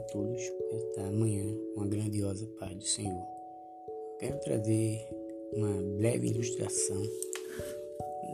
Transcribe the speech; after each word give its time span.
todos 0.00 0.42
esta 0.70 1.10
manhã 1.10 1.44
uma 1.74 1.86
grandiosa 1.86 2.46
paz 2.58 2.74
do 2.74 2.84
Senhor. 2.84 3.26
Quero 4.18 4.38
trazer 4.40 5.08
uma 5.52 5.82
breve 5.96 6.28
ilustração 6.28 7.02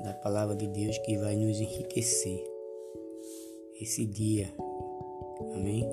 da 0.02 0.14
palavra 0.14 0.56
de 0.56 0.66
Deus 0.66 0.98
que 0.98 1.16
vai 1.16 1.36
nos 1.36 1.60
enriquecer 1.60 2.42
esse 3.80 4.04
dia. 4.06 4.52
Amém? 5.54 5.84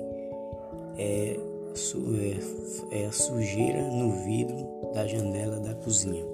É, 0.96 1.36
é, 1.36 3.02
é 3.02 3.06
a 3.06 3.12
sujeira 3.12 3.82
no 3.90 4.24
vidro 4.24 4.90
da 4.92 5.06
janela 5.06 5.60
da 5.60 5.74
cozinha. 5.74 6.24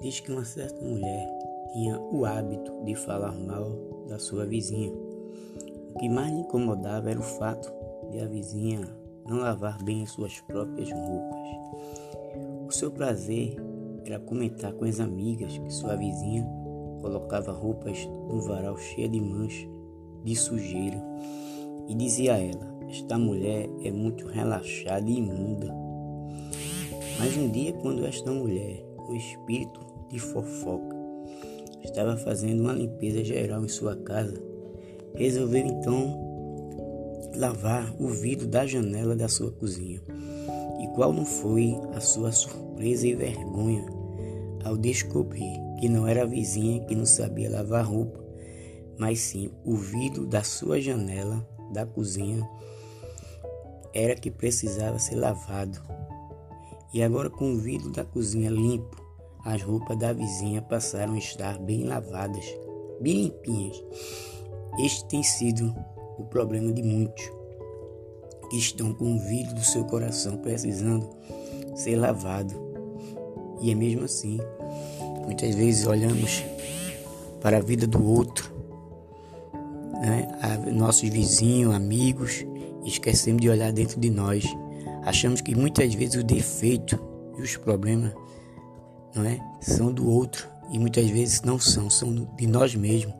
Diz 0.00 0.20
que 0.20 0.32
uma 0.32 0.44
certa 0.44 0.84
mulher 0.84 1.28
tinha 1.72 1.98
o 1.98 2.24
hábito 2.24 2.84
de 2.84 2.94
falar 2.94 3.32
mal 3.32 3.70
da 4.08 4.18
sua 4.18 4.44
vizinha. 4.44 4.92
O 5.94 5.98
que 5.98 6.08
mais 6.08 6.32
lhe 6.32 6.40
incomodava 6.40 7.10
era 7.10 7.18
o 7.18 7.22
fato 7.22 7.81
de 8.12 8.20
a 8.20 8.26
vizinha 8.26 8.86
não 9.26 9.38
lavar 9.38 9.82
bem 9.82 10.02
as 10.02 10.10
suas 10.10 10.38
próprias 10.42 10.90
roupas. 10.92 11.48
O 12.66 12.70
seu 12.70 12.90
prazer 12.90 13.56
era 14.04 14.20
comentar 14.20 14.72
com 14.74 14.84
as 14.84 15.00
amigas 15.00 15.56
que 15.56 15.72
sua 15.72 15.96
vizinha 15.96 16.46
colocava 17.00 17.52
roupas 17.52 18.04
no 18.28 18.40
varal 18.42 18.76
cheia 18.76 19.08
de 19.08 19.20
mancha, 19.20 19.66
de 20.24 20.36
sujeira, 20.36 21.02
e 21.88 21.94
dizia 21.94 22.34
a 22.34 22.38
ela: 22.38 22.78
Esta 22.88 23.18
mulher 23.18 23.68
é 23.82 23.90
muito 23.90 24.26
relaxada 24.26 25.08
e 25.08 25.16
imunda. 25.16 25.74
Mas 27.18 27.36
um 27.36 27.50
dia, 27.50 27.72
quando 27.72 28.06
esta 28.06 28.30
mulher, 28.30 28.84
com 28.96 29.14
espírito 29.14 29.80
de 30.08 30.18
fofoca, 30.18 30.96
estava 31.82 32.16
fazendo 32.16 32.60
uma 32.62 32.72
limpeza 32.72 33.24
geral 33.24 33.64
em 33.64 33.68
sua 33.68 33.96
casa, 33.96 34.42
resolveu 35.14 35.66
então 35.66 36.21
lavar 37.34 37.94
o 37.98 38.08
vidro 38.08 38.46
da 38.46 38.66
janela 38.66 39.16
da 39.16 39.28
sua 39.28 39.50
cozinha. 39.52 40.00
E 40.80 40.86
qual 40.94 41.12
não 41.12 41.24
foi 41.24 41.74
a 41.94 42.00
sua 42.00 42.32
surpresa 42.32 43.06
e 43.06 43.14
vergonha 43.14 43.86
ao 44.64 44.76
descobrir 44.76 45.60
que 45.80 45.88
não 45.88 46.06
era 46.06 46.22
a 46.22 46.26
vizinha 46.26 46.84
que 46.84 46.94
não 46.94 47.06
sabia 47.06 47.50
lavar 47.50 47.84
roupa, 47.84 48.22
mas 48.98 49.18
sim 49.18 49.50
o 49.64 49.74
vidro 49.74 50.26
da 50.26 50.42
sua 50.42 50.80
janela 50.80 51.46
da 51.72 51.84
cozinha 51.84 52.48
era 53.92 54.14
que 54.14 54.30
precisava 54.30 54.98
ser 54.98 55.16
lavado. 55.16 55.80
E 56.94 57.02
agora, 57.02 57.30
com 57.30 57.52
o 57.52 57.58
vidro 57.58 57.90
da 57.90 58.04
cozinha 58.04 58.50
limpo, 58.50 59.02
as 59.44 59.62
roupas 59.62 59.98
da 59.98 60.12
vizinha 60.12 60.62
passaram 60.62 61.14
a 61.14 61.18
estar 61.18 61.58
bem 61.58 61.84
lavadas, 61.84 62.44
bem 63.00 63.24
limpinhas. 63.24 63.82
Este 64.78 65.04
tem 65.06 65.22
sido 65.22 65.74
o 66.18 66.24
problema 66.24 66.72
de 66.72 66.82
muitos 66.82 67.30
que 68.50 68.58
estão 68.58 68.92
com 68.92 69.14
o 69.14 69.18
vidro 69.18 69.54
do 69.54 69.64
seu 69.64 69.84
coração 69.84 70.36
precisando 70.36 71.08
ser 71.74 71.96
lavado. 71.96 72.54
E 73.60 73.70
é 73.70 73.74
mesmo 73.74 74.04
assim, 74.04 74.38
muitas 75.24 75.54
vezes 75.54 75.86
olhamos 75.86 76.42
para 77.40 77.58
a 77.58 77.60
vida 77.60 77.86
do 77.86 78.04
outro, 78.04 78.52
né? 80.00 80.28
nossos 80.72 81.08
vizinhos, 81.08 81.74
amigos, 81.74 82.44
e 82.84 82.88
esquecemos 82.88 83.40
de 83.40 83.48
olhar 83.48 83.72
dentro 83.72 84.00
de 84.00 84.10
nós. 84.10 84.44
Achamos 85.04 85.40
que 85.40 85.54
muitas 85.54 85.94
vezes 85.94 86.16
o 86.16 86.24
defeito 86.24 86.98
e 87.38 87.42
os 87.42 87.56
problemas 87.56 88.12
não 89.14 89.24
é, 89.24 89.38
são 89.60 89.92
do 89.92 90.08
outro 90.08 90.48
e 90.70 90.78
muitas 90.78 91.08
vezes 91.08 91.42
não 91.42 91.58
são, 91.58 91.88
são 91.90 92.28
de 92.36 92.46
nós 92.46 92.74
mesmos. 92.74 93.14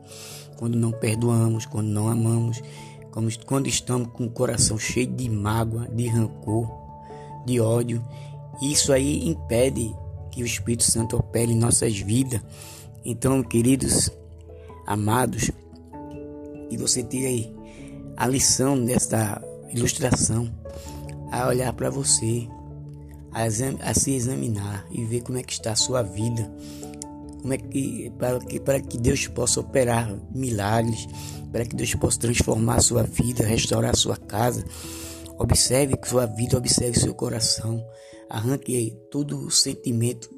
Quando 0.57 0.75
não 0.77 0.91
perdoamos, 0.91 1.65
quando 1.65 1.87
não 1.87 2.07
amamos 2.07 2.61
quando 3.45 3.67
estamos 3.67 4.09
com 4.11 4.25
o 4.25 4.29
coração 4.29 4.77
cheio 4.77 5.05
de 5.05 5.29
mágoa, 5.29 5.87
de 5.87 6.07
rancor, 6.07 6.67
de 7.45 7.59
ódio. 7.59 8.03
Isso 8.61 8.91
aí 8.91 9.27
impede 9.27 9.95
que 10.31 10.41
o 10.41 10.45
Espírito 10.45 10.83
Santo 10.83 11.17
opere 11.17 11.51
em 11.51 11.57
nossas 11.57 11.95
vidas. 11.99 12.41
Então, 13.05 13.43
queridos, 13.43 14.09
amados, 14.87 15.51
que 16.69 16.77
você 16.77 17.03
tire 17.03 17.53
a 18.17 18.25
lição 18.27 18.83
desta 18.83 19.39
ilustração, 19.71 20.51
a 21.31 21.47
olhar 21.47 21.73
para 21.73 21.91
você, 21.91 22.47
a, 23.31 23.43
a, 23.43 23.93
se 23.93 24.11
examinar 24.11 24.85
e 24.91 25.03
ver 25.05 25.21
como 25.21 25.37
é 25.37 25.43
que 25.43 25.53
está 25.53 25.71
a 25.71 25.75
sua 25.75 26.01
vida, 26.01 26.51
como 27.43 27.53
é 27.53 27.57
que 27.57 28.09
para 28.17 28.39
que 28.39 28.57
para 28.57 28.79
que 28.79 28.97
Deus 28.97 29.27
possa 29.27 29.59
operar 29.59 30.17
milagres, 30.33 31.05
para 31.51 31.65
que 31.65 31.75
Deus 31.75 31.93
possa 31.95 32.17
transformar 32.17 32.77
a 32.77 32.81
sua 32.81 33.03
vida, 33.03 33.45
restaurar 33.45 33.91
a 33.91 33.97
sua 33.97 34.15
casa. 34.15 34.63
Observe 35.37 35.99
sua 36.05 36.25
vida, 36.25 36.57
observe 36.57 36.97
seu 36.97 37.13
coração. 37.13 37.85
Arranque 38.29 38.97
todo 39.11 39.37
o 39.37 39.51
sentimento 39.51 40.29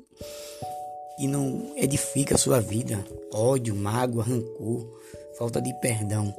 que 1.18 1.28
não 1.28 1.74
edifica 1.78 2.34
a 2.34 2.40
sua 2.40 2.60
vida, 2.60 3.06
ódio, 3.32 3.76
mágoa, 3.76 4.24
rancor, 4.24 5.00
falta 5.38 5.62
de 5.62 5.74
perdão. 5.76 6.36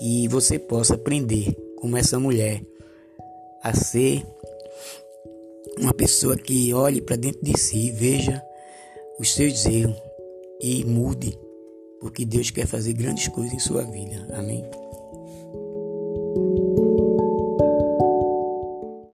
Que 0.00 0.26
você 0.26 0.58
possa 0.58 0.94
aprender, 0.94 1.54
como 1.76 1.96
essa 1.96 2.18
mulher, 2.18 2.64
a 3.62 3.72
ser 3.74 4.26
uma 5.78 5.94
pessoa 5.94 6.36
que 6.36 6.74
olhe 6.74 7.00
para 7.00 7.14
dentro 7.14 7.40
de 7.42 7.56
si, 7.56 7.92
veja 7.92 8.42
os 9.18 9.34
seus 9.34 9.66
erros 9.66 9.96
e 10.60 10.84
mude 10.84 11.38
porque 12.00 12.24
Deus 12.24 12.50
quer 12.50 12.66
fazer 12.66 12.92
grandes 12.92 13.28
coisas 13.28 13.52
em 13.52 13.58
sua 13.58 13.82
vida. 13.82 14.26
Amém? 14.32 14.64